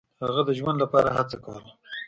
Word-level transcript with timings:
هغه 0.25 0.41
د 0.45 0.49
ژوند 0.59 0.77
لپاره 0.83 1.15
هڅه 1.17 1.37
کوله. 1.43 1.71